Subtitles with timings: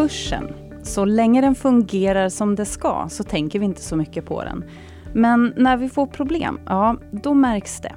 [0.00, 0.54] Hörseln.
[0.82, 4.64] Så länge den fungerar som det ska så tänker vi inte så mycket på den.
[5.14, 7.94] Men när vi får problem, ja då märks det.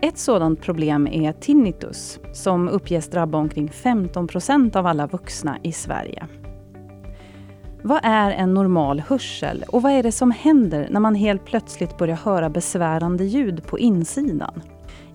[0.00, 5.72] Ett sådant problem är tinnitus som uppges drabba omkring 15 procent av alla vuxna i
[5.72, 6.26] Sverige.
[7.82, 11.98] Vad är en normal hörsel och vad är det som händer när man helt plötsligt
[11.98, 14.62] börjar höra besvärande ljud på insidan?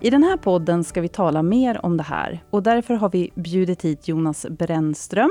[0.00, 3.30] I den här podden ska vi tala mer om det här och därför har vi
[3.34, 5.30] bjudit hit Jonas Brännström,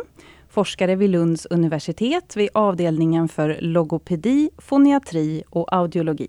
[0.53, 6.27] forskare vid Lunds universitet vid avdelningen för logopedi, foniatri och audiologi.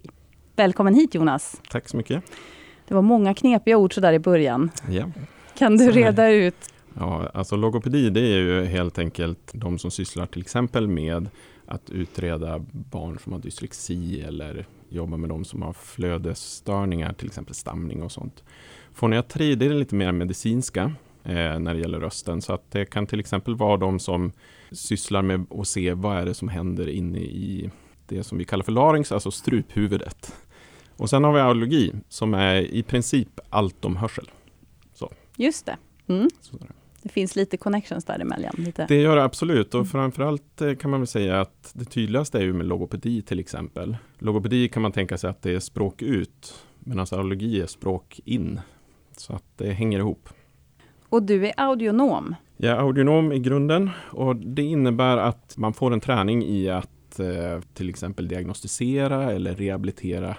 [0.56, 1.60] Välkommen hit Jonas!
[1.70, 2.24] Tack så mycket!
[2.88, 4.70] Det var många knepiga ord sådär i början.
[4.90, 5.10] Ja.
[5.58, 6.54] Kan du reda ut?
[6.94, 11.28] Ja, alltså logopedi det är ju helt enkelt de som sysslar till exempel med
[11.66, 17.54] att utreda barn som har dyslexi eller jobba med de som har flödesstörningar, till exempel
[17.54, 18.44] stamning och sånt.
[18.92, 20.92] Foniatri, det är lite mer medicinska
[21.24, 22.42] när det gäller rösten.
[22.42, 24.32] Så att det kan till exempel vara de som
[24.72, 27.70] sysslar med att se vad är det som händer inne i
[28.06, 30.34] det som vi kallar för larynx, alltså struphuvudet.
[30.96, 34.30] Och sen har vi audiologi som är i princip allt om hörsel.
[34.94, 35.12] Så.
[35.36, 35.76] Just det.
[36.06, 36.28] Mm.
[37.02, 38.54] Det finns lite connections däremellan.
[38.58, 38.86] Lite.
[38.88, 39.90] Det gör det absolut och mm.
[39.90, 43.96] framförallt eh, kan man väl säga att det tydligaste är ju med logopedi till exempel.
[44.18, 48.60] Logopedi kan man tänka sig att det är språk ut medan audiologi är språk in.
[49.16, 50.28] Så att det hänger ihop.
[51.14, 52.34] Och du är audionom?
[52.56, 57.18] Jag är audionom i grunden och det innebär att man får en träning i att
[57.18, 60.36] eh, till exempel diagnostisera eller rehabilitera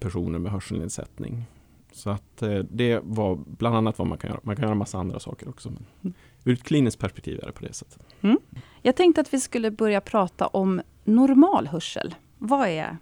[0.00, 1.44] personer med hörselnedsättning.
[1.92, 4.40] Så att eh, det var bland annat vad man kan göra.
[4.42, 5.70] Man kan göra massa andra saker också.
[5.70, 8.02] Men ur ett kliniskt perspektiv är det på det sättet.
[8.20, 8.38] Mm.
[8.82, 12.14] Jag tänkte att vi skulle börja prata om normal hörsel.
[12.38, 12.96] Vad är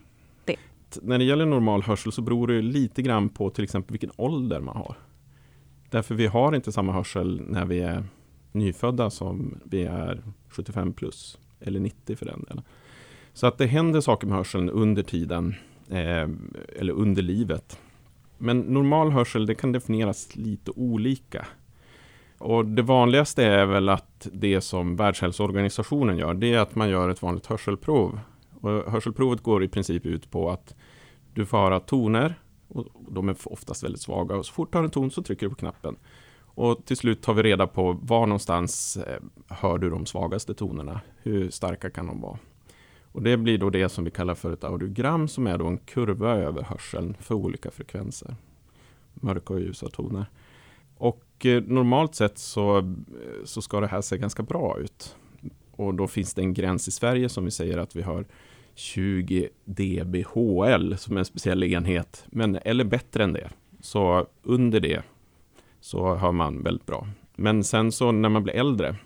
[0.45, 0.57] det?
[1.03, 4.61] När det gäller normal hörsel så beror det lite grann på till exempel vilken ålder
[4.61, 4.97] man har.
[5.91, 8.05] Därför vi har inte samma hörsel när vi är
[8.53, 11.39] nyfödda som vi är 75 plus.
[11.61, 12.65] Eller 90 för den delen.
[13.33, 15.55] Så att det händer saker med hörseln under tiden
[15.89, 16.29] eh,
[16.77, 17.79] eller under livet.
[18.39, 21.47] Men normal hörsel det kan definieras lite olika.
[22.39, 27.09] Och det vanligaste är väl att det som Världshälsoorganisationen gör, det är att man gör
[27.09, 28.21] ett vanligt hörselprov.
[28.61, 30.75] Och hörselprovet går i princip ut på att
[31.35, 32.35] du får höra toner,
[32.69, 34.37] och de är oftast väldigt svaga.
[34.37, 35.97] Och så fort du har en ton så trycker du på knappen.
[36.57, 41.01] Och till slut tar vi reda på var någonstans eh, hör du de svagaste tonerna.
[41.23, 42.39] Hur starka kan de vara?
[43.13, 45.79] Och det blir då det som vi kallar för ett audiogram som är då en
[45.79, 48.37] kurva över hörseln för olika frekvenser.
[49.15, 50.27] Mörka och ljusa toner.
[50.97, 52.85] Och eh, normalt sett så, eh,
[53.45, 55.17] så ska det här se ganska bra ut.
[55.71, 58.25] Och då finns det en gräns i Sverige som vi säger att vi har
[58.77, 62.25] 20 dBHL som är en speciell enhet.
[62.27, 63.51] Men, eller bättre än det.
[63.81, 65.03] Så under det
[65.81, 67.09] så hör man väldigt bra.
[67.37, 68.97] Men sen så när man blir äldre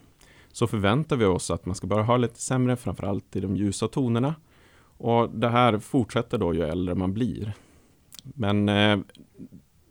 [0.52, 3.88] så förväntar vi oss att man ska bara höra lite sämre, framförallt i de ljusa
[3.88, 4.34] tonerna.
[4.96, 7.52] Och det här fortsätter då ju äldre man blir.
[8.22, 8.98] Men eh,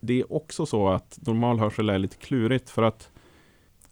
[0.00, 3.10] det är också så att normal hörsel är lite klurigt för att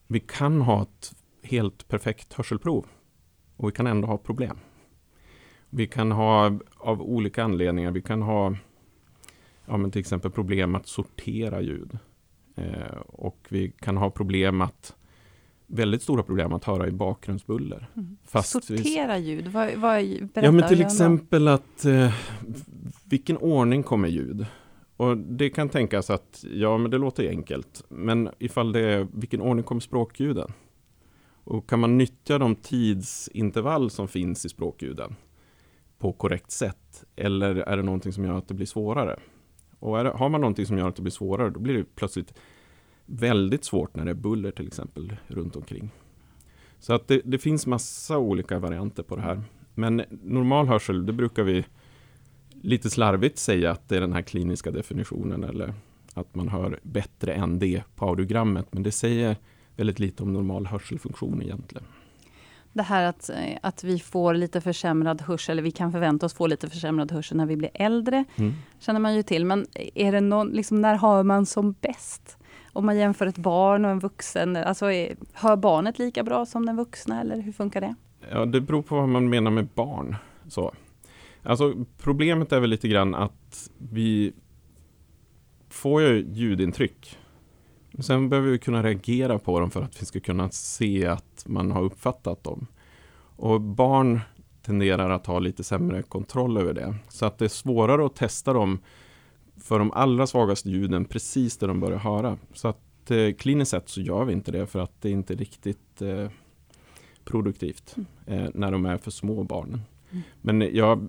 [0.06, 1.12] vi kan ha ett
[1.42, 2.86] helt perfekt hörselprov
[3.56, 4.58] och vi kan ändå ha problem.
[5.70, 8.56] Vi kan ha av olika anledningar, vi kan ha
[9.66, 11.98] ja, men till exempel problem att sortera ljud.
[12.56, 14.94] Eh, och vi kan ha problem att
[15.66, 17.88] väldigt stora problem att höra i bakgrundsbuller.
[17.96, 18.16] Mm.
[18.44, 19.24] Sortera vi...
[19.24, 20.02] ljud, vad, vad
[20.34, 22.14] Ja men till exempel att eh,
[23.04, 24.46] vilken ordning kommer ljud?
[24.96, 27.84] Och det kan tänkas att, ja men det låter enkelt.
[27.88, 30.52] Men ifall det är, vilken ordning kommer språkljuden?
[31.44, 35.14] Och kan man nyttja de tidsintervall som finns i språkljuden
[35.98, 37.04] på korrekt sätt?
[37.16, 39.16] Eller är det någonting som gör att det blir svårare?
[39.78, 42.34] Och det, har man någonting som gör att det blir svårare, då blir det plötsligt
[43.06, 45.90] väldigt svårt när det är buller till exempel runt omkring.
[46.78, 49.42] Så att det, det, finns massa olika varianter på det här.
[49.74, 51.64] Men normal hörsel, det brukar vi
[52.62, 55.74] lite slarvigt säga att det är den här kliniska definitionen eller
[56.14, 58.66] att man hör bättre än det på audiogrammet.
[58.70, 59.36] Men det säger
[59.76, 61.84] väldigt lite om normal hörselfunktion egentligen.
[62.72, 63.30] Det här att,
[63.62, 67.36] att vi får lite försämrad hörsel, eller vi kan förvänta oss få lite försämrad hörsel
[67.36, 68.54] när vi blir äldre, mm.
[68.78, 69.44] känner man ju till.
[69.44, 72.38] Men är det någon, liksom, när hör man som bäst?
[72.72, 74.86] Om man jämför ett barn och en vuxen, alltså
[75.32, 77.94] hör barnet lika bra som den vuxna eller hur funkar det?
[78.30, 80.16] Ja, det beror på vad man menar med barn.
[80.48, 80.72] Så.
[81.42, 84.32] Alltså, problemet är väl lite grann att vi
[85.68, 87.18] får ju ljudintryck.
[87.98, 91.70] Sen behöver vi kunna reagera på dem för att vi ska kunna se att man
[91.70, 92.66] har uppfattat dem.
[93.36, 94.20] Och barn
[94.62, 96.94] tenderar att ha lite sämre kontroll över det.
[97.08, 98.78] Så att det är svårare att testa dem
[99.56, 102.38] för de allra svagaste ljuden precis där de börjar höra.
[102.52, 106.02] Så att eh, kliniskt sett så gör vi inte det för att det inte riktigt
[106.02, 106.30] eh,
[107.24, 107.96] produktivt
[108.26, 108.44] Mm.
[108.44, 109.82] eh, när de är för små barnen.
[110.10, 110.22] Mm.
[110.40, 111.08] Men jag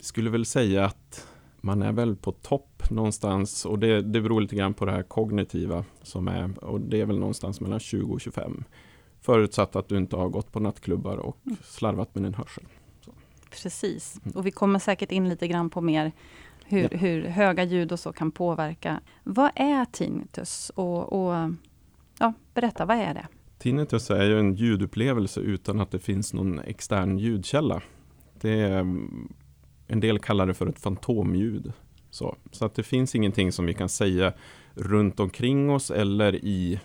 [0.00, 1.26] skulle väl säga att
[1.64, 5.02] man är väl på topp någonstans och det, det beror lite grann på det här
[5.02, 8.64] kognitiva som är och det är väl någonstans mellan 20 och 25.
[9.20, 11.56] Förutsatt att du inte har gått på nattklubbar och Mm.
[11.64, 12.64] slarvat med din hörsel.
[13.62, 14.20] Precis.
[14.24, 14.36] Mm.
[14.36, 16.12] Och vi kommer säkert in lite grann på mer
[16.64, 16.98] hur, Ja.
[16.98, 19.00] hur höga ljud och så kan påverka.
[19.24, 20.70] Vad är tinnitus?
[20.74, 21.50] Och, och
[22.18, 23.26] ja, berätta, vad är det?
[23.58, 27.82] Tinnitus är ju en ljudupplevelse utan att det finns någon extern ljudkälla.
[28.40, 28.86] Det är,
[29.86, 31.72] en del kallar det för ett fantomljud.
[32.10, 34.32] Så, så att det finns ingenting som vi kan säga
[34.74, 36.80] runt omkring oss eller i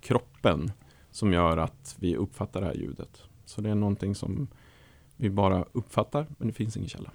[0.00, 0.72] kroppen
[1.10, 3.22] som gör att vi uppfattar det här ljudet.
[3.44, 4.48] Så det är någonting som
[5.16, 7.10] vi bara uppfattar, men det finns ingen källa.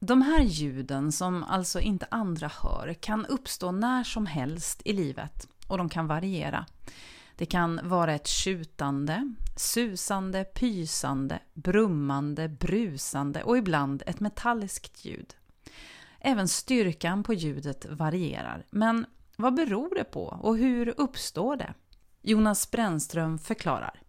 [0.00, 5.48] De här ljuden som alltså inte andra hör kan uppstå när som helst i livet
[5.66, 6.66] och de kan variera.
[7.36, 15.34] Det kan vara ett tjutande, susande, pysande, brummande, brusande och ibland ett metalliskt ljud.
[16.20, 18.64] Även styrkan på ljudet varierar.
[18.70, 19.06] Men
[19.36, 21.74] vad beror det på och hur uppstår det?
[22.22, 24.00] Jonas Brännström förklarar.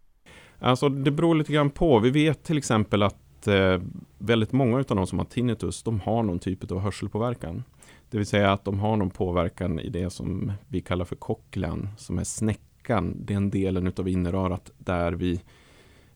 [0.60, 2.00] Alltså det beror lite grann på.
[2.00, 3.82] Vi vet till exempel att eh,
[4.18, 7.64] väldigt många av de som har tinnitus, de har någon typ av hörselpåverkan.
[8.10, 11.90] Det vill säga att de har någon påverkan i det som vi kallar för cochlean,
[11.98, 12.24] som är
[12.84, 15.42] snäckan, den delen utav innerörat där vi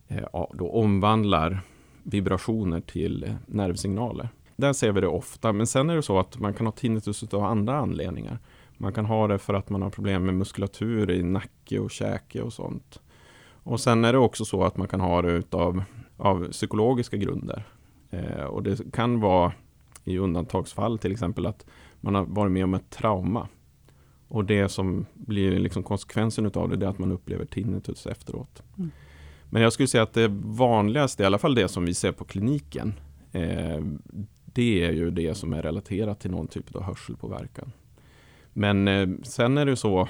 [0.08, 1.62] eh, ja, då omvandlar
[2.04, 4.30] vibrationer till eh, nervsignaler.
[4.56, 7.24] Där ser vi det ofta, men sen är det så att man kan ha tinnitus
[7.34, 8.40] av andra anledningar.
[8.78, 12.42] Man kan ha det för att man har problem med muskulatur i nacke och käke
[12.42, 13.00] och sånt.
[13.64, 15.84] Och sen är det också så att man kan ha det utav,
[16.18, 17.64] av psykologiska grunder.
[18.10, 19.54] Eh, och det kan vara
[20.04, 21.66] i undantagsfall till exempel att
[22.02, 23.48] man har varit med om ett trauma.
[24.28, 28.64] Och det som blir liksom konsekvensen utav det, det är att man upplever tinnitus efteråt.
[28.78, 28.92] Mm.
[29.50, 32.26] Men jag skulle säga att det vanligaste, i alla fall det som vi ser på
[32.26, 32.94] kliniken,
[33.32, 33.82] eh,
[34.46, 37.72] det är ju det som är relaterat till någon typ av hörselpåverkan.
[38.54, 40.10] Men eh, sen är det så,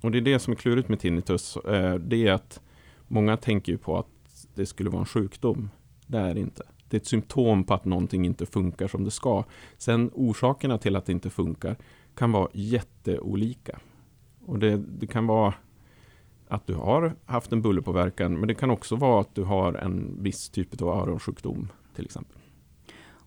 [0.00, 2.60] och det är det som är klurigt med tinnitus, eh, det är att
[3.08, 4.06] många tänker ju på att
[4.54, 5.70] det skulle vara en sjukdom.
[6.06, 6.62] Det är det inte.
[6.88, 9.44] Det är ett symptom på att någonting inte funkar som det ska.
[9.78, 11.76] Sen orsakerna till att det inte funkar
[12.14, 13.78] kan vara jätteolika.
[14.46, 15.54] Och det, det kan vara
[16.48, 20.22] att du har haft en bullerpåverkan, men det kan också vara att du har en
[20.22, 22.38] viss typ av öronsjukdom till exempel.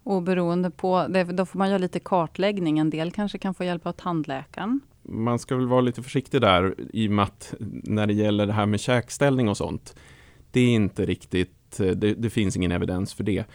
[0.04, 2.80] Och beroende på, det, då får man göra lite kartläggning.
[2.80, 4.80] En del kanske kan få hjälp av tandläkaren.
[5.04, 7.54] Man ska väl vara lite försiktig där i och med att
[7.84, 9.96] när det gäller det här med käkställning och sånt,
[10.52, 13.46] det är inte riktigt, det, det finns ingen evidens för det.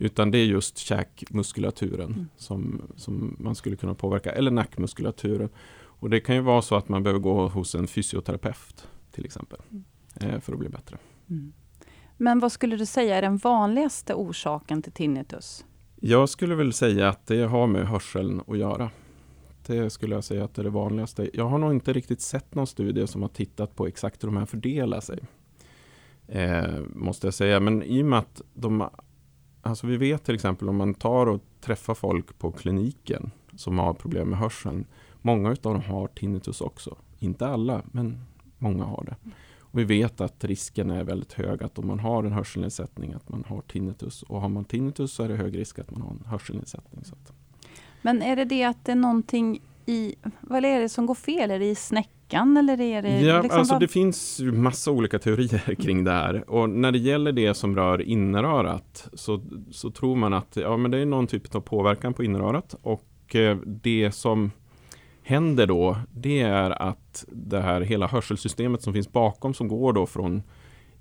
[0.00, 2.28] Utan det är just käkmuskulaturen Mm.
[2.36, 5.48] som, som man skulle kunna påverka, eller nackmuskulaturen.
[6.00, 9.58] Och det kan ju vara så att man behöver gå hos en fysioterapeut till exempel,
[9.70, 9.84] Mm.
[10.34, 10.98] eh, för att bli bättre.
[12.16, 15.64] Men vad skulle du säga är den vanligaste orsaken till tinnitus?
[16.00, 18.90] Jag skulle väl säga att det har med hörseln att göra.
[19.66, 21.30] Det skulle jag säga att det är det vanligaste.
[21.32, 24.36] Jag har nog inte riktigt sett någon studie som har tittat på exakt hur de
[24.36, 25.18] här fördelar sig.
[26.28, 27.60] Eh, måste jag säga.
[27.60, 28.88] Men i och med att de...
[29.62, 33.94] Alltså vi vet till exempel om man tar och träffar folk på kliniken som har
[33.94, 34.86] problem med hörseln.
[35.22, 36.96] Många av dem har tinnitus också.
[37.18, 38.24] Inte alla, men
[38.58, 39.30] många har det.
[39.60, 43.28] Och vi vet att risken är väldigt hög att om man har en hörselnedsättning att
[43.28, 44.22] man har tinnitus.
[44.22, 47.04] Och har man tinnitus så är det hög risk att man har en hörselnedsättning.
[47.04, 47.32] Så att,
[48.02, 51.50] Men är det det att det är någonting i, vad är det som går fel?
[51.50, 55.18] Är det i snäckan eller är det ja, liksom alltså vad- det finns massa olika
[55.18, 56.50] teorier kring det här.
[56.50, 59.40] Och när det gäller det som rör innerörat så,
[59.70, 62.74] så tror man att ja, men det är någon typ av påverkan på innerörat.
[62.82, 64.50] Och eh, det som
[65.22, 70.06] händer då, det är att det här hela hörselsystemet som finns bakom som går då
[70.06, 70.42] från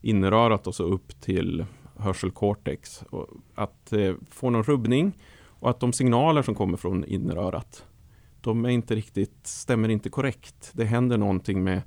[0.01, 1.65] innerörat och så upp till
[1.98, 3.03] hörselcortex.
[3.10, 5.17] Och att eh, få någon rubbning
[5.60, 7.86] och att de signaler som kommer från innerörat
[8.48, 10.72] de är inte riktigt, stämmer inte korrekt.
[10.74, 11.82] Det händer någonting med,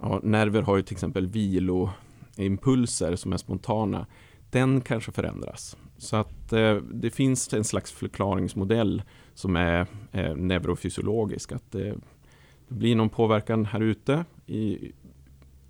[0.00, 4.06] ja, nerver har ju till exempel viloimpulser som är spontana.
[4.50, 5.76] Den kanske förändras.
[5.98, 9.02] Så att eh, det finns en slags förklaringsmodell
[9.34, 11.52] som är eh, neurofysiologisk.
[11.52, 11.94] Att det,
[12.68, 14.92] det blir någon påverkan här ute i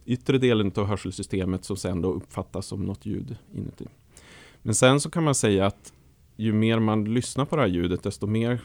[0.04, 3.86] yttre delen av hörselsystemet som sen då uppfattas som något ljud inuti.
[4.62, 5.92] Men sen så kan man säga att
[6.40, 8.60] ju mer man lyssnar på det här ljudet desto mer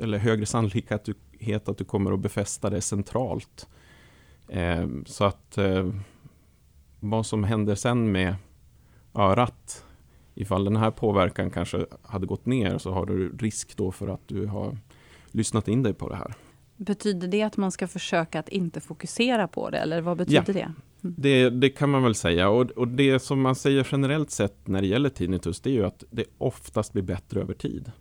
[0.00, 3.68] eller högre sannolikhet att du, kommer att befästa det centralt.
[4.48, 5.88] Eh, så att eh,
[7.00, 8.36] vad som händer sen med
[9.14, 9.84] örat
[10.34, 14.28] ifall den här påverkan kanske hade gått ner så har du risk då för att
[14.28, 14.78] du har
[15.30, 16.34] lyssnat in dig på det här.
[16.84, 20.52] Betyder det att man ska försöka att inte fokusera på det, eller vad betyder Ja.
[20.52, 20.60] det?
[20.60, 20.74] Mm.
[21.18, 22.48] Det, det kan man väl säga.
[22.48, 25.84] Och, och det som man säger generellt sett när det gäller tinnitus, det är ju
[25.84, 27.92] att det oftast blir bättre över tid.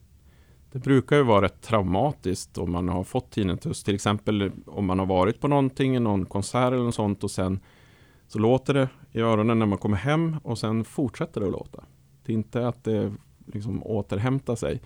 [0.71, 3.83] Det brukar ju vara rätt traumatiskt om man har fått tinnitus.
[3.83, 7.59] Till exempel om man har varit på någonting, någon konsert eller något sånt och sen
[8.27, 11.83] så låter det i öronen när man kommer hem och sen fortsätter det att låta.
[12.25, 13.13] Det är inte att det
[13.53, 14.81] liksom återhämtar sig.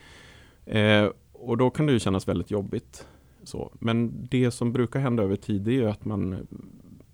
[0.66, 3.08] Eh, och då kan det ju kännas väldigt jobbigt.
[3.46, 3.72] Så.
[3.80, 6.48] Men det som brukar hända över tid är ju att man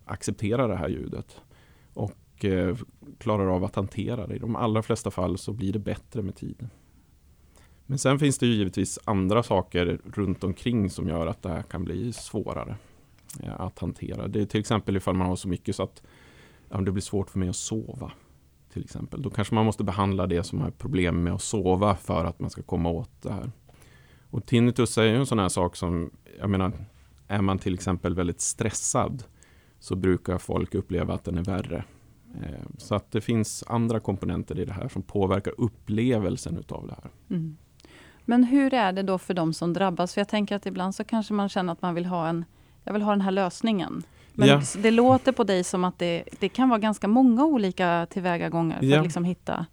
[0.05, 1.41] accepterar det här ljudet
[1.93, 2.77] och eh,
[3.17, 4.35] klarar av att hantera det.
[4.35, 6.69] I de allra flesta fall så blir det bättre med tiden.
[7.85, 11.61] Men sen finns det ju givetvis andra saker runt omkring som gör att det här
[11.63, 12.75] kan bli svårare
[13.43, 14.27] eh, att hantera.
[14.27, 16.03] Det är till exempel ifall man har så mycket så att
[16.69, 18.11] ja, det blir svårt för mig att sova.
[18.73, 19.21] Till exempel.
[19.21, 22.49] Då kanske man måste behandla det som har problem med att sova för att man
[22.49, 23.51] ska komma åt det här.
[24.31, 26.71] Och tinnitus är ju en sån här sak som, jag menar,
[27.27, 29.23] är man till exempel väldigt stressad
[29.79, 31.83] så brukar folk uppleva att den är värre.
[32.41, 36.93] Eh, Så att det finns andra komponenter i det här som påverkar upplevelsen utav det
[37.03, 37.11] här.
[37.29, 37.57] Mm.
[38.25, 40.13] Men hur är det då för de som drabbas?
[40.13, 42.45] För jag tänker att ibland så kanske man känner att man vill ha en,
[42.83, 44.03] jag vill ha den här lösningen.
[44.33, 44.61] Men Ja.
[44.81, 48.85] det låter på dig som att det, det kan vara ganska många olika tillvägagångar för
[48.85, 48.97] Ja.
[48.97, 49.65] att liksom hitta...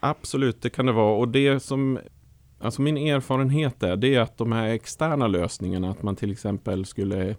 [0.00, 1.16] Absolut, det kan det vara.
[1.16, 1.98] Och det som,
[2.60, 6.84] alltså min erfarenhet är, det är att de här externa lösningarna, att man till exempel
[6.84, 7.36] skulle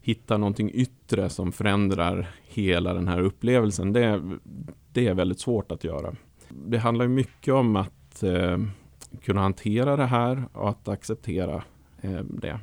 [0.00, 4.22] hitta någonting yttre som förändrar hela den här upplevelsen, det,
[4.92, 6.14] det är väldigt svårt att göra.
[6.48, 8.58] Det handlar mycket om att eh,
[9.22, 11.62] kunna hantera det här och att acceptera
[12.00, 12.58] eh, det.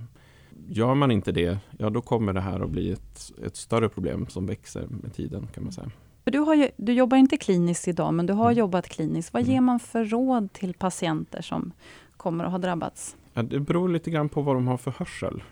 [0.67, 4.27] Gör man inte det, ja då kommer det här att bli ett, ett större problem
[4.27, 5.91] som växer med tiden kan man säga.
[6.29, 8.57] För du, har ju, du jobbar inte kliniskt idag, men du har Mm.
[8.57, 9.33] jobbat kliniskt.
[9.33, 9.53] Vad Mm.
[9.53, 11.71] ger man för råd till patienter som
[12.17, 13.15] kommer att ha drabbats?
[13.33, 15.43] Ja, det beror lite grann på vad de har för hörsel.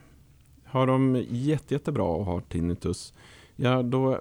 [0.65, 3.13] Har de jätte, jättebra och har tinnitus,
[3.55, 4.19] ja då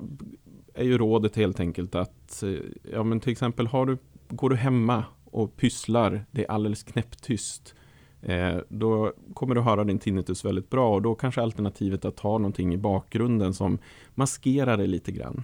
[0.74, 2.50] är ju rådet helt enkelt att, eh,
[2.92, 3.98] ja men till exempel har du,
[4.28, 7.74] går du hemma och pysslar, det är alldeles knäpptyst,
[8.22, 12.20] eh, då kommer du höra din tinnitus väldigt bra och då kanske alternativet är att
[12.20, 13.78] ha någonting i bakgrunden som
[14.14, 15.42] maskerar det lite grann.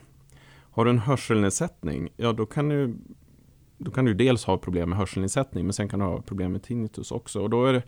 [0.73, 2.97] Har du en hörselnedsättning, ja då kan du
[3.79, 6.63] då kan du dels ha problem med hörselnedsättning men sen kan du ha problem med
[6.63, 7.43] tinnitus också.
[7.43, 7.83] Och då är det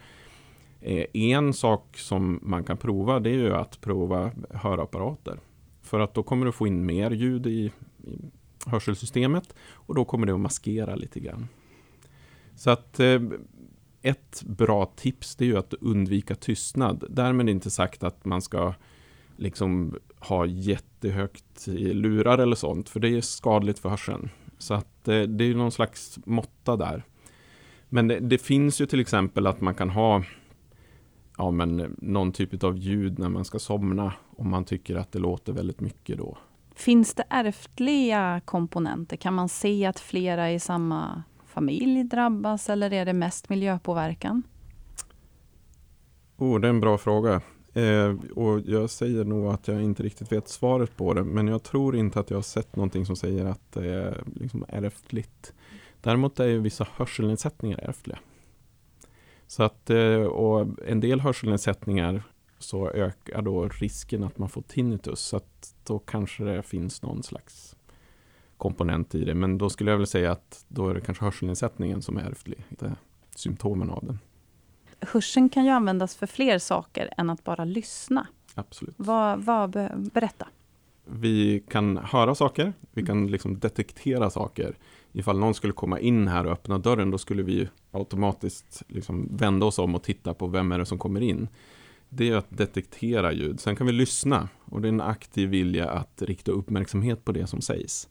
[0.81, 5.39] eh, en sak som man kan prova det är ju att prova hörapparater.
[5.83, 7.73] För att då kommer du få in mer ljud i, i
[8.67, 11.49] hörselsystemet och då kommer det att maskera lite grann.
[12.57, 13.21] Så att eh,
[14.03, 17.05] ett bra tips det är ju att undvika tystnad.
[17.11, 18.75] Därmed inte sagt att man ska
[19.37, 24.31] liksom ha jättehögt i lurar eller sånt, för det är skadligt för hörseln.
[24.59, 27.05] Så att eh, det är någon slags måtta där.
[27.89, 30.23] Men det, det finns ju till exempel att man kan ha
[31.39, 35.19] ja, men någon typ av ljud när man ska somna om man tycker att det
[35.19, 36.39] låter väldigt mycket då.
[36.75, 39.17] Finns det ärftliga komponenter?
[39.17, 44.43] Kan man se att flera i samma familj drabbas eller är det mest miljöpåverkan?
[46.37, 47.41] Oh, det är en bra fråga.
[47.75, 51.25] Eh, och jag säger nog att jag inte riktigt vet svaret på det.
[51.25, 54.65] Men jag tror inte att jag har sett någonting som säger att det är liksom
[54.69, 55.53] ärftligt.
[56.01, 58.19] Däremot är ju vissa hörselnedsättningar ärftliga.
[59.47, 62.23] Så att, eh, och en del hörselnedsättningar
[62.59, 65.21] så ökar då risken att man får tinnitus.
[65.21, 67.77] Så att då kanske det finns någon slags
[68.57, 69.35] komponent i det.
[69.35, 72.65] Men då skulle jag väl säga att då är det kanske hörselnedsättningen som är ärftlig,
[72.71, 72.97] inte
[73.37, 74.19] symptomen av den.
[75.13, 78.27] Hörseln kan ju användas för fler saker än att bara lyssna.
[78.55, 78.95] Absolut.
[78.99, 80.49] Vad, vad, be- berätta.
[81.07, 84.77] Vi kan höra saker, vi kan liksom detektera saker.
[85.13, 89.67] Ifall någon skulle komma in här och öppna dörren, då skulle vi automatiskt liksom vända
[89.67, 91.49] oss om och titta på vem är det som kommer in.
[92.09, 93.61] Det är att detektera ljud.
[93.61, 97.47] Sen kan vi lyssna och det är en aktiv vilja att rikta uppmärksamhet på det
[97.47, 98.09] som sägs.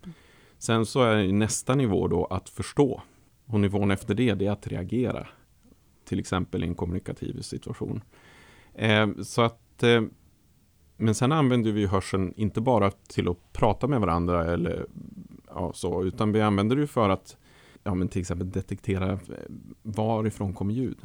[0.57, 3.01] Sen så är nästa nivå då att förstå.
[3.45, 5.27] Och nivån efter det, det är att reagera.
[6.13, 8.01] Till exempel i en kommunikativ situation.
[8.73, 10.01] Eh, så att eh,
[10.97, 14.85] men sen använder vi hörseln inte bara till att prata med varandra eller
[15.47, 17.37] ja, så, utan vi använder det för att
[17.83, 19.19] ja, men till exempel detektera eh,
[19.81, 20.97] varifrån kommer ljud.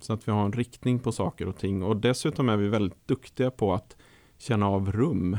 [0.00, 1.82] Så att vi har en riktning på saker och ting.
[1.82, 3.96] Och dessutom är vi väldigt duktiga på att
[4.38, 5.38] känna av rum.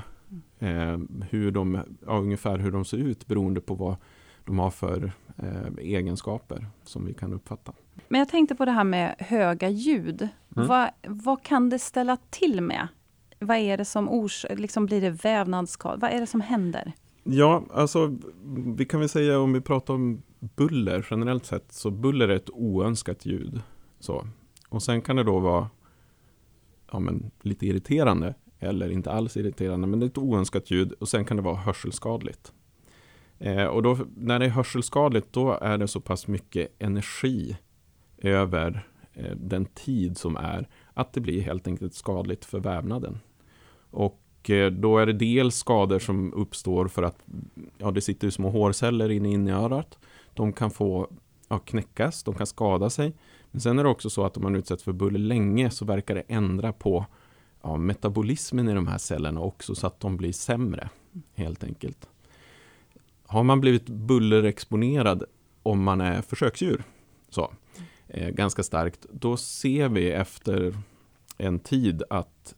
[0.60, 0.98] Eh,
[1.30, 3.96] hur de, ja, ungefär hur de ser ut beroende på vad
[4.46, 7.74] de har för eh, egenskaper som vi kan uppfatta.
[8.08, 10.22] Men jag tänkte på det här med höga ljud.
[10.56, 10.68] Mm.
[10.68, 12.88] Vad, vad kan det ställa till med?
[13.40, 15.98] Vad är det som ors liksom blir det vävnadsskador?
[15.98, 16.94] Vad är det som händer?
[17.24, 18.18] Ja, alltså
[18.78, 22.50] vi kan väl säga om vi pratar om buller generellt sett, så buller är ett
[22.50, 23.62] oönskat ljud.
[24.00, 24.28] Så.
[24.70, 25.70] Och sen kan det då vara
[26.92, 31.08] ja, men, lite irriterande eller inte alls irriterande, men det är ett oönskat ljud och
[31.08, 32.54] sen kan det vara hörselskadligt.
[33.40, 37.58] Eh, och då, när det är hörselskadligt, då är det så pass mycket energi
[38.18, 43.20] över eh, den tid som är att det blir helt enkelt skadligt för vävnaden.
[43.92, 47.24] Och eh, då är det dels skador som uppstår för att
[47.78, 49.98] ja, det sitter små hårceller inne, i örat.
[50.34, 51.10] De kan få
[51.48, 53.14] ja, knäckas, de kan skada sig.
[53.52, 56.16] Men sen är det också så att om man utsätts för buller länge så verkar
[56.16, 57.06] det ändra på
[57.62, 60.90] ja, metabolismen i de här cellerna också så att de blir sämre
[61.36, 62.10] helt enkelt.
[63.26, 65.24] Har man blivit bullerexponerad
[65.64, 66.84] om man är försöksdjur
[67.30, 67.54] så,
[68.14, 70.76] ganska starkt, då ser vi efter
[71.38, 72.56] en tid att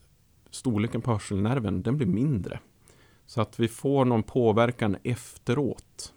[0.50, 2.60] storleken på hörselnerven den blir mindre.
[3.26, 6.14] Så att vi får någon påverkan efteråt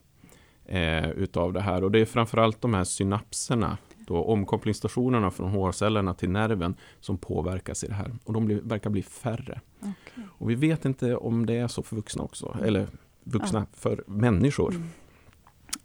[0.65, 1.85] eh, utav det här.
[1.85, 7.85] Och det är framförallt de här synapserna, då omkopplingsstationerna från hårcellerna till nerven som påverkas
[7.85, 8.13] i det här.
[8.25, 9.61] Och de blir, verkar bli färre.
[9.79, 10.25] Okay.
[10.29, 12.87] Och vi vet inte om det är så för vuxna också, eller
[13.25, 13.79] vuxna ja.
[13.79, 14.71] för människor.
[14.71, 14.89] Mm.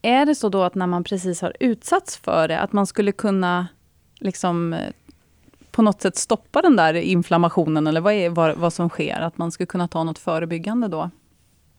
[0.01, 3.11] Är det så då att när man precis har utsatts för det, att man skulle
[3.11, 3.67] kunna
[4.19, 4.91] liksom eh,
[5.71, 9.19] på något sätt stoppa den där inflammationen, eller vad är vad, vad som sker?
[9.19, 11.09] Att man skulle kunna ta något förebyggande då?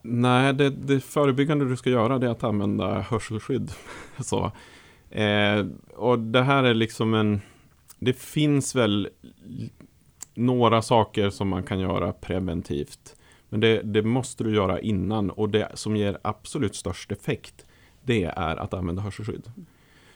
[0.03, 3.71] Nej, det, det förebyggande du ska göra det är att använda hörselskydd.
[4.21, 4.53] Så,
[5.11, 7.41] eh, och det här är liksom en...
[7.99, 9.09] Det finns väl
[10.35, 13.17] några saker som man kan göra preventivt.
[13.49, 17.65] Men det, det, måste du göra innan och det som ger absolut störst effekt
[18.09, 19.51] det är att använda hörselskydd.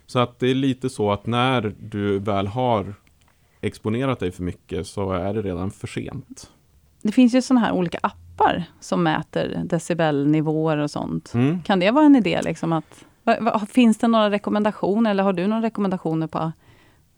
[0.06, 2.94] Så att det är lite så att när du väl har
[3.60, 6.50] exponerat dig för mycket så är det redan för sent.
[7.02, 11.34] Det finns ju sådana här olika appar som mäter decibelnivåer och sånt.
[11.34, 11.62] Mm.
[11.62, 12.42] Kan det vara en idé?
[12.42, 13.04] Liksom att,
[13.68, 16.52] finns det några rekommendationer eller har du några rekommendationer på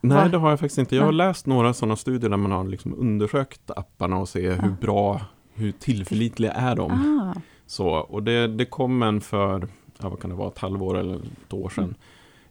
[0.01, 0.97] Nej, det har jag faktiskt inte.
[0.97, 4.71] Jag har läst några sådana studier där man har liksom undersökt apparna och ser hur
[4.81, 5.21] bra,
[5.55, 6.93] hur tillförlitliga är de.
[6.93, 7.41] Ah.
[7.67, 9.69] Så, och det, det kom en för,
[10.03, 11.95] ja, vad kan det vara, ett halvår eller ett år sedan.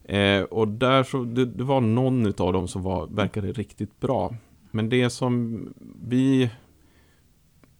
[0.03, 4.35] Eh, och där så, det, det, var någon av dem som var, verkade riktigt bra.
[4.71, 5.59] Men det som
[6.07, 6.49] vi...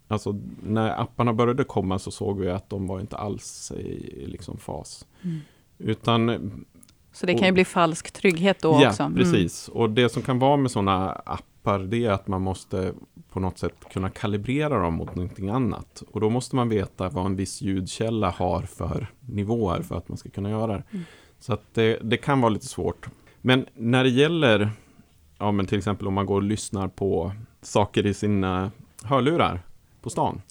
[0.08, 4.58] Alltså när apparna började komma så såg vi att de var inte alls i liksom
[4.58, 5.08] fas.
[5.22, 5.40] Mm.
[5.78, 6.52] Utan...
[7.12, 9.04] Så det kan ju bli falsk trygghet då ja, också?
[9.04, 9.18] Ja, mm.
[9.18, 9.68] precis.
[9.68, 12.94] Och det som kan vara med sådana appar det är att man måste
[13.30, 16.04] på något sätt kunna kalibrera dem mot någonting annat.
[16.12, 20.18] Och då måste man veta vad en viss ljudkälla har för nivåer för att man
[20.18, 20.84] ska kunna göra det.
[20.92, 21.04] Mm.
[21.40, 23.10] Så att det, det, kan vara lite svårt.
[23.42, 24.72] Men när det gäller,
[25.38, 28.72] ja men till exempel om man går och lyssnar på saker i sina
[29.04, 29.62] hörlurar
[30.02, 30.42] på stan.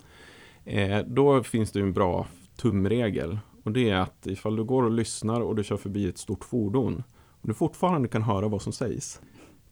[0.64, 3.38] Eh, då finns det en bra tumregel.
[3.64, 6.44] Och det är att ifall du går och lyssnar och du kör förbi ett stort
[6.44, 9.20] fordon och du fortfarande kan höra vad som sägs,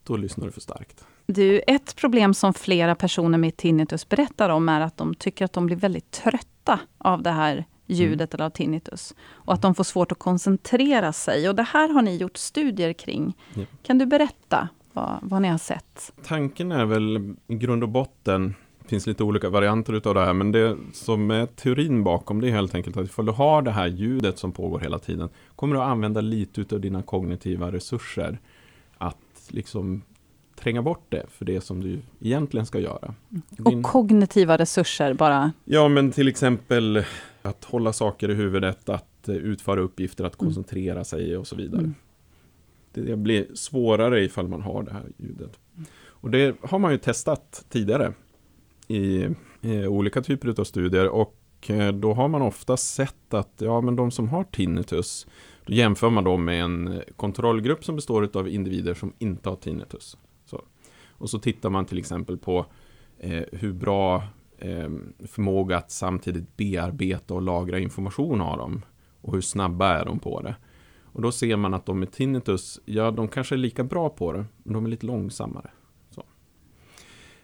[0.05, 1.05] då lyssnar du för starkt.
[1.33, 5.53] Du, ett problem som flera personer med tinnitus berättar om är att de tycker att
[5.53, 8.39] de blir väldigt trötta av det här ljudet mm.
[8.39, 9.15] eller av tinnitus.
[9.31, 11.49] Och att de får svårt att koncentrera sig.
[11.49, 13.37] Och det här har ni gjort studier kring.
[13.55, 13.63] Ja.
[13.83, 16.13] Kan du berätta vad, vad ni har sett?
[16.25, 20.33] Tanken är väl i grund och botten det finns lite olika varianter utav det här,
[20.33, 23.71] men det som är teorin bakom det är helt enkelt att ifall du har det
[23.71, 28.39] här ljudet som pågår hela tiden, kommer du att använda lite utav dina kognitiva resurser
[28.99, 29.17] att
[29.49, 30.03] liksom
[30.63, 33.15] tränga bort det för det som du egentligen ska göra.
[33.59, 33.83] Och Din...
[33.83, 35.53] kognitiva resurser bara?
[35.65, 37.05] Ja, men till exempel
[37.43, 40.47] att hålla saker i huvudet, att eh, utföra uppgifter, att mm.
[40.49, 41.05] koncentrera mm.
[41.05, 41.81] sig och så vidare.
[41.81, 41.95] Mm.
[42.93, 45.59] Det blir svårare ifall man har det här ljudet.
[46.07, 48.13] Och det har man ju testat tidigare
[48.89, 49.29] i,
[49.61, 53.97] i olika typer av studier och eh, då har man ofta sett att ja, men
[53.97, 55.27] de som har tinnitus,
[55.67, 60.17] då jämför man dem med en kontrollgrupp som består av individer som inte har tinnitus.
[61.21, 62.67] Och så tittar man till exempel på
[63.19, 64.23] eh, hur bra
[64.59, 64.91] eh,
[65.27, 68.83] förmåga att samtidigt bearbeta och lagra information har de.
[69.21, 70.57] Och hur snabba är de på det.
[71.13, 74.33] Och då ser man att de med tinnitus, ja de kanske är lika bra på
[74.33, 75.71] det, men de är lite långsammare.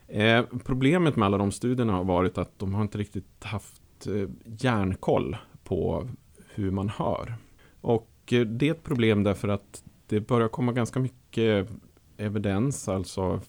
[0.09, 4.29] Eh, problemet med alla de studierna har varit att de har inte riktigt haft eh,
[4.45, 6.09] järnkoll på
[6.55, 7.35] hur man hör.
[7.81, 11.69] Och eh, det är ett problem därför att det börjar komma ganska mycket
[12.17, 13.41] evidens, alltså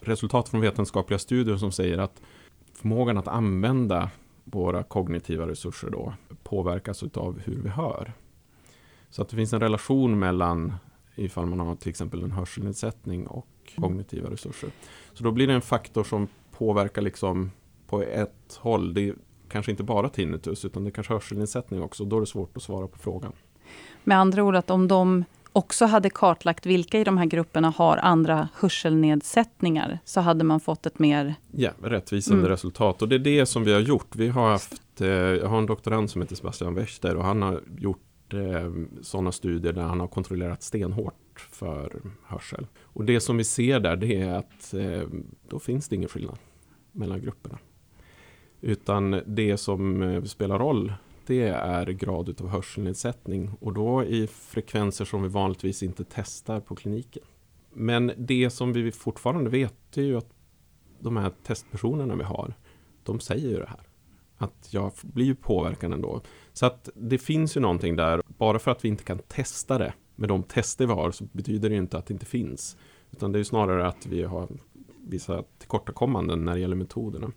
[0.00, 2.22] resultat från vetenskapliga studier som säger att
[2.72, 4.10] förmågan att använda
[4.44, 8.12] våra kognitiva resurser då påverkas av hur vi hör.
[9.10, 10.74] Så att det finns en relation mellan
[11.14, 14.70] ifall man har till exempel en hörselnedsättning och kognitiva resurser.
[15.12, 17.50] Så då blir det en faktor som påverkar liksom
[17.86, 18.94] på ett håll.
[18.94, 19.14] Det är
[19.48, 22.04] kanske inte bara tinnitus utan det är kanske hörselnedsättning också.
[22.04, 23.32] Då är det svårt att svara på frågan.
[24.04, 25.24] Med andra ord att om de
[25.56, 30.86] också hade kartlagt vilka i de här grupperna har andra hörselnedsättningar, så hade man fått
[30.86, 31.34] ett mer...
[31.52, 32.50] Ja, rättvisande mm.
[32.50, 33.02] resultat.
[33.02, 34.16] Och det är det som vi har gjort.
[34.16, 37.62] Vi har haft, eh, jag har en doktorand som heter Sebastian Wächter och han har
[37.78, 42.66] gjort eh, sådana studier där han har kontrollerat stenhårt för hörsel.
[42.82, 45.08] Och det som vi ser där det är att eh,
[45.48, 46.38] då finns det ingen skillnad
[46.92, 47.58] mellan grupperna.
[48.60, 50.92] Utan det som spelar roll
[51.26, 56.74] det är grad av hörselnedsättning och då i frekvenser som vi vanligtvis inte testar på
[56.76, 57.22] kliniken.
[57.72, 60.30] Men det som vi fortfarande vet är ju att
[61.00, 62.54] de här testpersonerna vi har,
[63.02, 63.80] de säger ju det här.
[64.36, 66.20] Att jag blir påverkad ändå.
[66.52, 69.92] Så att det finns ju någonting där, bara för att vi inte kan testa det
[70.14, 72.76] med de tester vi har så betyder det ju inte att det inte finns.
[73.10, 74.48] Utan det är ju snarare att vi har
[75.08, 77.32] vissa tillkortakommanden när det gäller metoderna.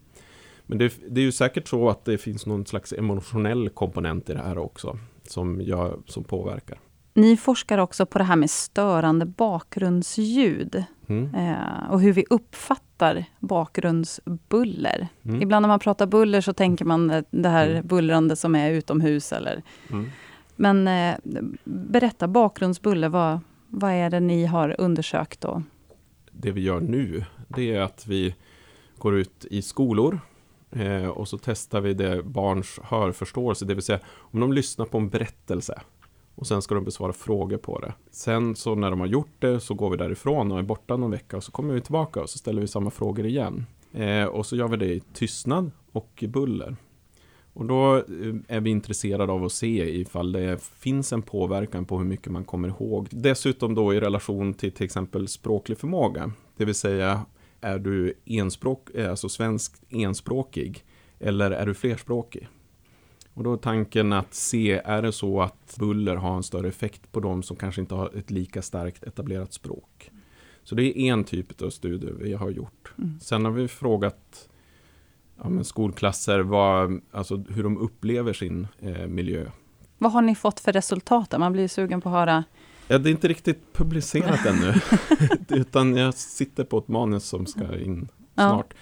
[0.69, 4.33] Men det, det, är ju säkert så att det finns någon slags emotionell komponent i
[4.33, 6.79] det här också, som, jag, som påverkar.
[7.13, 11.35] Ni forskar också på det här med störande bakgrundsljud mm.
[11.35, 15.07] eh, och hur vi uppfattar bakgrundsbuller.
[15.23, 15.41] Mm.
[15.41, 17.87] Ibland när man pratar buller så tänker man det här mm.
[17.87, 19.33] bullrande som är utomhus.
[19.33, 19.61] Eller.
[19.89, 20.09] Mm.
[20.55, 21.15] Men eh,
[21.63, 25.41] berätta bakgrundsbuller, vad, vad är det ni har undersökt?
[25.41, 25.63] Då?
[26.31, 28.35] Det vi gör nu, det är att vi
[28.97, 30.19] går ut i skolor
[30.71, 34.97] Eh, och så testar vi det barns hörförståelse, det vill säga om de lyssnar på
[34.97, 35.81] en berättelse
[36.39, 37.93] och sen ska de besvara frågor på det.
[38.11, 41.11] Sen så när de har gjort det så går vi därifrån och är borta någon
[41.11, 43.65] vecka och så kommer vi tillbaka och så ställer vi samma frågor igen.
[43.93, 46.75] Eh, och så gör vi det i tystnad och i buller.
[47.53, 48.03] Och då eh,
[48.47, 52.43] är vi intresserade av att se ifall det finns en påverkan på hur mycket man
[52.43, 53.07] kommer ihåg.
[53.11, 56.31] Dessutom då i relation till till exempel språklig förmåga.
[56.57, 57.25] Det vill säga
[57.61, 60.85] är du enspråk, eh, alltså svensk enspråkig
[61.19, 62.47] eller är du flerspråkig?
[63.33, 67.11] Och då är tanken att se, är det så att buller har en större effekt
[67.11, 70.11] på de som kanske inte har ett lika starkt etablerat språk?
[70.63, 72.93] Så det är en typ av studier vi har gjort.
[72.97, 73.19] Mm.
[73.19, 74.49] Sen har vi frågat
[75.43, 79.45] ja, skolklasser vad, alltså hur de upplever sin eh, miljö.
[79.97, 81.39] Vad har ni fått för resultat?
[81.39, 82.43] Man blir sugen på att höra
[82.91, 84.73] Ja, det är inte riktigt publicerat ännu.
[85.59, 88.67] utan jag sitter på ett manus som ska in snart.
[88.69, 88.77] Ja.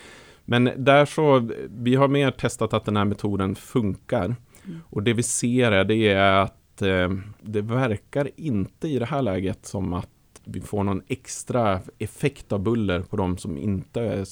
[0.45, 4.25] Men där så, vi har mer testat att den här metoden funkar.
[4.25, 4.79] Mm.
[4.89, 7.09] Och det vi ser är, det är att eh,
[7.41, 10.09] det verkar inte i det här läget som att
[10.43, 14.25] vi får någon extra effekt av buller på de som inte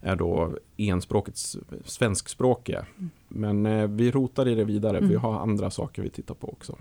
[0.00, 2.86] är då enspråkets svenskspråkiga.
[2.98, 3.10] Mm.
[3.28, 5.10] Men eh, vi rotar i det vidare, mm.
[5.10, 6.78] vi har andra saker vi tittar på också.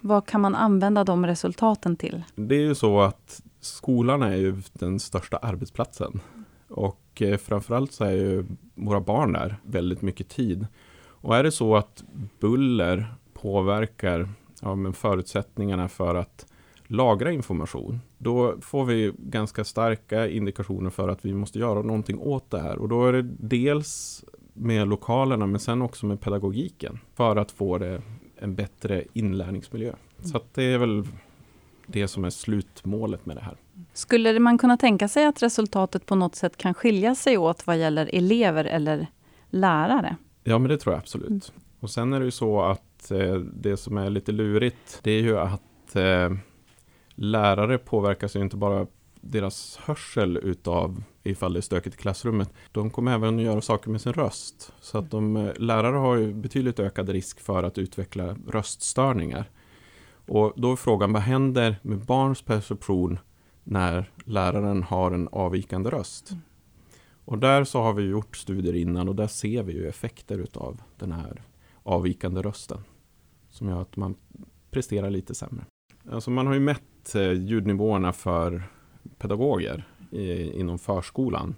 [0.00, 2.22] Vad kan man använda de resultaten till?
[2.34, 6.20] Det är ju så att skolan är ju den största arbetsplatsen.
[6.68, 10.66] Och eh, framförallt så är ju våra barn där väldigt mycket tid.
[11.26, 12.04] Och är det så att
[12.40, 14.28] buller påverkar
[14.60, 16.46] ja, men förutsättningarna för att
[16.86, 22.50] lagra information, då får vi ganska starka indikationer för att vi måste göra någonting åt
[22.50, 22.78] det här.
[22.78, 27.78] Och då är det dels med lokalerna, men sen också med pedagogiken, för att få
[27.78, 28.02] det
[28.36, 29.92] en bättre inlärningsmiljö.
[30.22, 31.04] Så det är väl
[31.86, 33.56] det som är slutmålet med det här.
[33.92, 37.78] Skulle man kunna tänka sig att resultatet på något sätt kan skilja sig åt vad
[37.78, 39.06] gäller elever eller
[39.50, 40.16] lärare?
[40.44, 41.28] Ja, men det tror jag absolut.
[41.28, 41.40] Mm.
[41.80, 45.22] Och sen är det ju så att eh, det som är lite lurigt, det är
[45.22, 46.30] ju att eh,
[47.16, 48.86] lärare påverkas ju inte bara
[49.20, 52.52] deras hörsel utav ifall det är stökigt i klassrummet.
[52.72, 54.72] De kommer även att göra saker med sin röst.
[54.80, 59.50] Så att de, eh, lärare har ju betydligt ökad risk för att utveckla röststörningar.
[60.26, 63.18] Och då är frågan, vad händer med barns perception
[63.64, 66.30] när läraren har en avvikande röst?
[66.30, 66.42] Mm.
[67.24, 70.82] Och där så har vi gjort studier innan och där ser vi ju effekter utav
[70.98, 71.42] den här
[71.82, 72.78] avvikande rösten.
[73.48, 74.14] Som gör att man
[74.70, 75.64] presterar lite sämre.
[76.10, 76.82] Alltså man har ju mätt
[77.14, 78.62] Eh, ljudnivåerna för
[79.18, 81.54] pedagoger i, inom förskolan.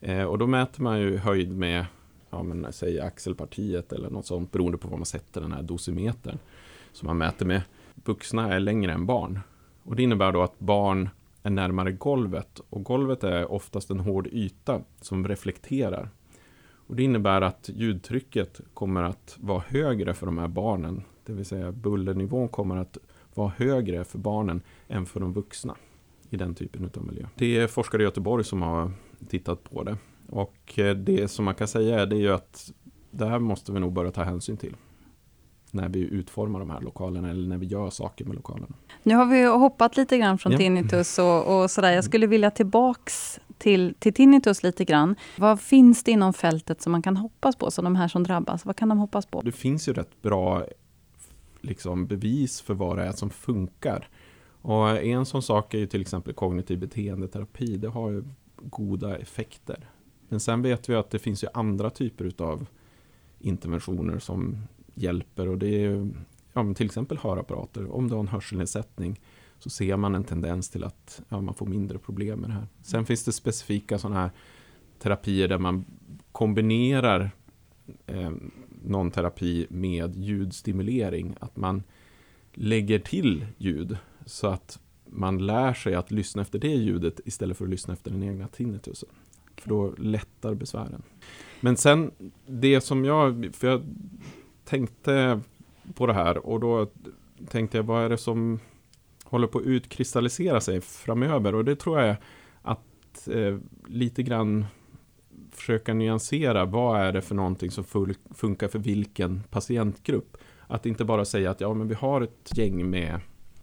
[0.00, 1.86] Eh, och då mäter man ju höjd med,
[2.30, 6.38] ja men säg axelpartiet eller något sånt beroende på var man sätter den här dosimetern.
[6.92, 7.62] Som man mäter med.
[7.94, 9.40] Vuxna är längre än barn.
[9.82, 11.08] Och det innebär då att barn
[11.42, 16.08] är närmare golvet och golvet är oftast en hård yta som reflekterar.
[16.86, 21.02] Och det innebär att ljudtrycket kommer att vara högre för de här barnen.
[21.24, 22.98] Det vill säga bullernivån kommer att
[23.34, 25.76] vara högre för barnen än för de vuxna
[26.30, 27.26] i den typen av miljö.
[27.34, 28.92] Det är forskare i Göteborg som har
[29.28, 29.96] tittat på det.
[30.28, 32.72] Och eh, det som man kan säga är, det är ju att
[33.10, 34.76] det här måste vi nog börja ta hänsyn till
[35.70, 38.74] när vi utformar de här lokalerna eller när vi gör saker med lokalerna.
[39.02, 40.58] Nu har vi hoppat lite grann från ja.
[40.58, 41.92] tinnitus och, och sådär.
[41.92, 45.16] Jag skulle vilja tillbaks till, till tinnitus lite grann.
[45.38, 48.64] Vad finns det inom fältet som man kan hoppas på, som de här som drabbas?
[48.64, 49.40] Vad kan de hoppas på?
[49.42, 50.64] Det finns ju rätt bra
[51.64, 54.08] liksom bevis för vad det är som funkar.
[54.62, 57.76] Och en sån sak är ju till exempel kognitiv beteendeterapi.
[57.76, 58.24] Det har ju
[58.56, 59.88] goda effekter.
[60.28, 62.66] Men sen vet vi att det finns ju andra typer utav
[63.38, 64.56] interventioner som
[64.94, 66.10] hjälper och det är
[66.52, 67.94] ja, till exempel hörapparater.
[67.94, 69.20] Om du har en hörselnedsättning
[69.58, 72.66] så ser man en tendens till att ja, man får mindre problem med det här.
[72.82, 74.30] Sen finns det specifika sådana här
[74.98, 75.84] terapier där man
[76.32, 77.30] kombinerar
[78.06, 78.32] eh,
[78.84, 81.36] någon terapi med ljudstimulering.
[81.40, 81.82] Att man
[82.52, 87.64] lägger till ljud så att man lär sig att lyssna efter det ljudet istället för
[87.64, 89.08] att lyssna efter den egna tinnitusen.
[89.56, 91.02] För då lättar besvären.
[91.60, 92.10] Men sen
[92.46, 93.82] det som jag, för jag
[94.64, 95.40] tänkte
[95.94, 96.90] på det här och då
[97.48, 98.60] tänkte jag vad är det som
[99.24, 102.16] håller på att utkristallisera sig framöver och det tror jag är
[102.62, 104.66] att eh, lite grann
[105.56, 107.84] försöka nyansera vad är det för någonting som
[108.34, 110.36] funkar för vilken patientgrupp.
[110.66, 113.20] Att inte bara säga att ja men vi har ett gäng med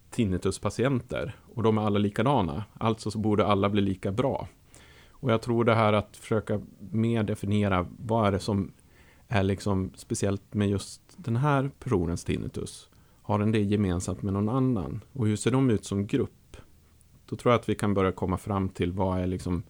[0.09, 2.63] tinnituspatienter och de är alla likadana.
[2.73, 4.47] Alltså så borde alla bli lika bra.
[5.09, 8.71] Och jag tror det här att försöka mer definiera vad är det som
[9.27, 12.89] är liksom speciellt med just den här personens tinnitus.
[13.21, 15.01] Har den det gemensamt med någon annan?
[15.13, 16.57] Och hur ser de ut som grupp?
[17.25, 19.63] Då tror jag att vi kan börja komma fram till vad är liksom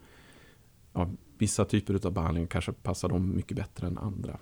[0.94, 1.10] ja,
[1.42, 4.40] vissa typer av behandling kanske passar dem mycket bättre än andra.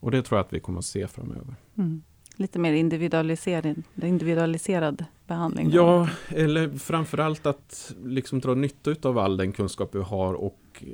[0.00, 1.56] Och det tror jag att vi kommer att se framöver.
[1.76, 2.02] Mm.
[2.36, 5.70] Lite mer individualiserad, individualiserad behandling?
[5.70, 10.84] Ja, eller framförallt att liksom dra nytta av all den kunskap vi har och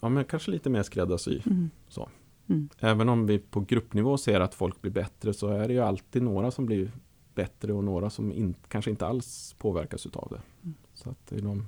[0.00, 1.40] ja, men kanske lite mer skräddarsy.
[1.46, 1.70] Mm.
[1.88, 2.08] Så.
[2.48, 2.68] Mm.
[2.78, 6.22] Även om vi på gruppnivå ser att folk blir bättre så är det ju alltid
[6.22, 6.92] några som blir
[7.34, 10.42] bättre och några som in, kanske inte alls påverkas utav det.
[10.62, 10.74] Mm.
[10.94, 11.66] Så att det är de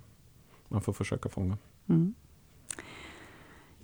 [0.68, 1.59] man får försöka fånga.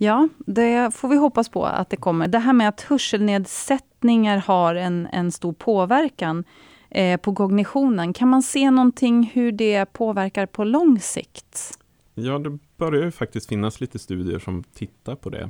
[0.03, 2.27] Ja, det får vi hoppas på att det kommer.
[2.27, 6.43] Det här med att hörselnedsättningar har en, en stor påverkan
[6.89, 8.13] eh, på kognitionen.
[8.13, 11.79] Kan man se någonting hur det påverkar på lång sikt?
[12.13, 15.49] Ja, det börjar ju faktiskt finnas lite studier som tittar på det.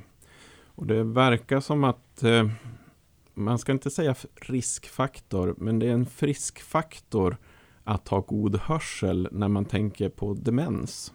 [0.65, 2.49] Och det verkar som att eh,
[3.33, 7.37] man ska inte säga riskfaktor, men det är en friskfaktor
[7.83, 11.13] att ha god hörsel när man tänker på demens.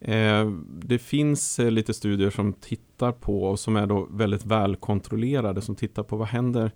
[0.00, 5.60] Eh, det finns eh, lite studier som tittar på, och som är då väldigt välkontrollerade,
[5.60, 6.70] som tittar på vad händer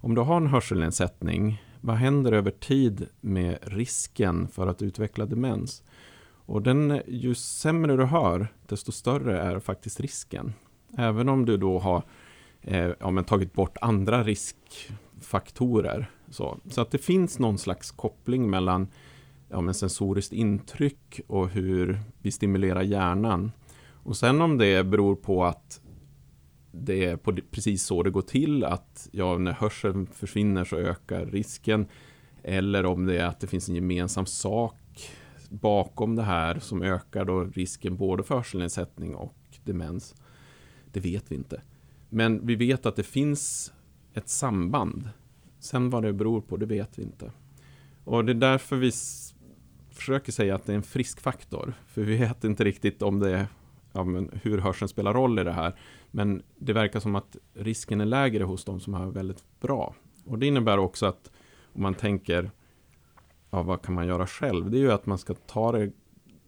[0.00, 1.62] om du har en hörselnedsättning.
[1.80, 5.82] Vad händer över tid med risken för att utveckla demens?
[6.48, 10.52] Och den, ju sämre du hör, desto större är faktiskt risken.
[10.96, 12.02] Även om du då har
[12.62, 16.10] eh, ja, men tagit bort andra riskfaktorer.
[16.30, 18.88] Så, så att det finns någon slags koppling mellan
[19.48, 23.52] ja, men sensoriskt intryck och hur vi stimulerar hjärnan.
[24.02, 25.80] Och sen om det beror på att
[26.72, 31.26] det är på precis så det går till, att ja, när hörseln försvinner så ökar
[31.26, 31.86] risken.
[32.42, 35.10] Eller om det är att det finns en gemensam sak
[35.48, 40.14] bakom det här som ökar då risken både för hörselnedsättning och demens.
[40.92, 41.62] Det vet vi inte.
[42.08, 43.72] Men vi vet att det finns
[44.14, 45.08] ett samband.
[45.58, 47.32] Sen vad det beror på, det vet vi inte.
[48.04, 48.92] Och det är därför vi
[49.98, 51.74] försöker säga att det är en frisk faktor.
[51.86, 53.46] För vi vet inte riktigt om det är,
[53.92, 55.78] ja, men hur hörseln spelar roll i det här.
[56.10, 59.94] Men det verkar som att risken är lägre hos de som har väldigt bra.
[60.24, 61.30] Och det innebär också att
[61.72, 62.50] om man tänker,
[63.50, 64.70] ja, vad kan man göra själv?
[64.70, 65.92] Det är ju att man ska ta det,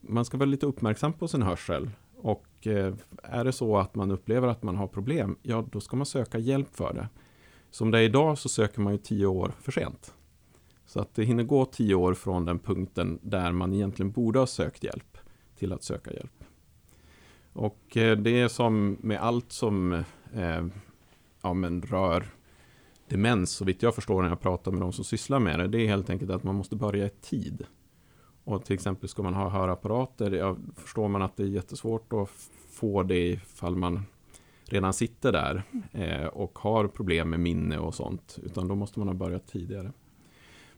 [0.00, 1.90] man ska vara lite uppmärksam på sin hörsel.
[2.16, 5.96] Och eh, är det så att man upplever att man har problem, ja då ska
[5.96, 7.08] man söka hjälp för det.
[7.70, 10.14] Som det är idag så söker man ju tio år för sent.
[10.90, 14.46] Så att det hinner gå tio år från den punkten där man egentligen borde ha
[14.46, 15.18] sökt hjälp
[15.57, 16.44] till att söka hjälp.
[17.53, 19.92] Och eh, det är som med allt som
[20.33, 20.66] eh,
[21.42, 22.26] ja, men rör
[23.09, 25.79] demens, så vitt jag förstår när jag pratar med de som sysslar med det, det
[25.79, 27.66] är helt enkelt att man måste börja i tid.
[28.44, 32.31] Och till exempel ska man ha hörapparater, ja, förstår man att det är jättesvårt att
[32.70, 34.03] få det ifall man
[34.64, 39.09] redan sitter där eh, och har problem med minne och sånt, utan då måste man
[39.09, 39.92] ha börjat tidigare.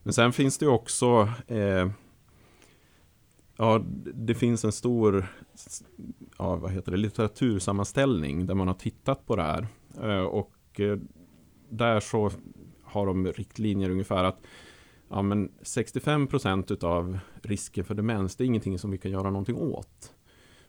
[0.03, 1.89] Men sen finns det också eh,
[3.57, 5.25] Ja, det finns en stor
[6.37, 9.67] ja, vad heter det, litteratursammanställning där man har tittat på det här.
[10.01, 10.97] Eh, och eh,
[11.69, 12.31] där så
[12.83, 14.41] har de riktlinjer ungefär att
[15.09, 19.29] ja, men 65 procent av risken för demens, det är ingenting som vi kan göra
[19.29, 20.13] någonting åt.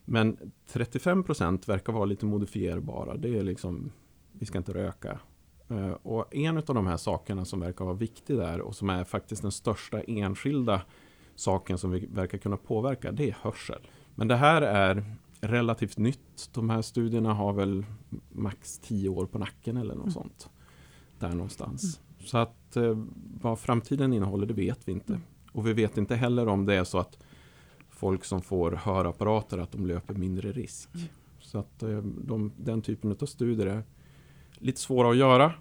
[0.04, 3.16] Men 35 procent verkar vara lite modifierbara.
[3.16, 3.92] Det är liksom,
[4.32, 5.18] vi ska inte röka,
[6.02, 9.42] och en av de här sakerna som verkar vara viktig där och som är faktiskt
[9.42, 10.82] den största enskilda
[11.34, 13.80] saken som vi verkar kunna påverka, det är hörsel.
[14.14, 15.04] Men det här är
[15.40, 16.50] relativt nytt.
[16.52, 17.84] De här studierna har väl
[18.32, 20.12] max tio år på nacken eller något mm.
[20.12, 20.50] sånt.
[21.18, 21.84] Där någonstans.
[21.84, 22.26] Mm.
[22.26, 22.98] Så att eh,
[23.40, 25.20] vad framtiden innehåller, det vet vi inte.
[25.52, 27.18] Och vi vet inte heller om det är så att
[27.88, 30.94] folk som får hörapparater att de löper mindre risk.
[30.94, 31.06] Mm.
[31.40, 33.82] Så att eh, de, den typen av studier är
[34.58, 35.52] lite svåra att göra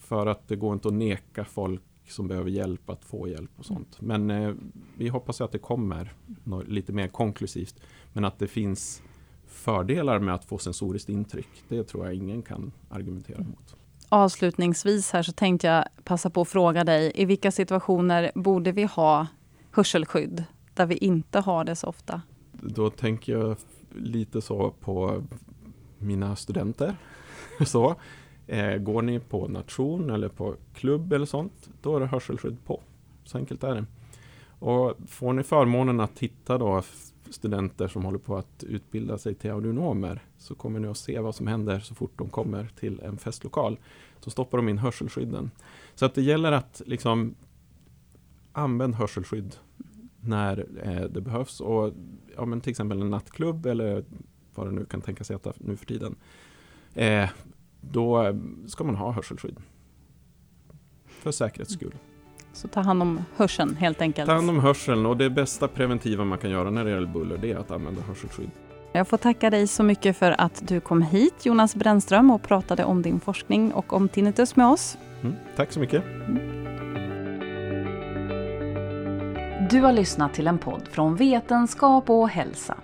[0.00, 3.64] för att det går inte att neka folk som behöver hjälp att få hjälp och
[3.64, 4.00] sånt.
[4.00, 4.54] Men eh,
[4.96, 6.12] vi hoppas att det kommer
[6.44, 7.80] något, lite mer konklusivt.
[8.12, 9.02] Men att det finns
[9.46, 13.76] fördelar med att få sensoriskt intryck, det tror jag ingen kan argumentera mot.
[14.08, 18.84] Avslutningsvis här så tänkte jag passa på att fråga dig, i vilka situationer borde vi
[18.84, 19.26] ha
[19.70, 22.22] hörselskydd där vi inte har det så ofta?
[22.52, 23.56] Då tänker jag
[23.94, 25.22] lite så på
[25.98, 26.96] mina studenter.
[27.66, 27.96] så.
[28.46, 32.80] Eh, går ni på nation eller på klubb eller sånt, då är det hörselskydd på.
[33.24, 33.84] Så enkelt är det.
[34.58, 36.82] Och får ni förmånen att titta då
[37.30, 41.34] studenter som håller på att utbilda sig till audionomer så kommer ni att se vad
[41.34, 43.78] som händer så fort de kommer till en festlokal.
[44.20, 45.50] Så stoppar de in hörselskydden.
[45.94, 47.34] Så att det gäller att liksom
[48.52, 49.56] använda hörselskydd
[50.20, 51.60] när eh, det behövs.
[51.60, 51.92] Och
[52.36, 54.04] ja, men till exempel en nattklubb eller
[54.54, 56.14] vad det nu kan tänka sig att nu för tiden.
[56.94, 57.30] Eh,
[57.90, 59.56] då ska man ha hörselskydd.
[61.06, 61.94] För säkerhets skull.
[62.52, 64.26] Så ta hand om hörseln helt enkelt.
[64.26, 67.38] Ta hand om hörseln och det bästa preventiva man kan göra när det gäller buller
[67.38, 68.50] det är att använda hörselskydd.
[68.92, 72.84] Jag får tacka dig så mycket för att du kom hit Jonas Brännström och pratade
[72.84, 74.98] om din forskning och om tinnitus med oss.
[75.22, 76.04] Mm, tack så mycket.
[79.70, 82.76] Du har lyssnat till en podd från Vetenskap och hälsa.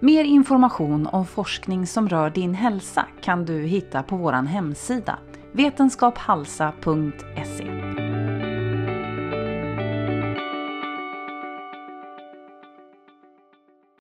[0.00, 5.18] Mer information om forskning som rör din hälsa kan du hitta på vår hemsida
[5.52, 7.93] vetenskaphalsa.se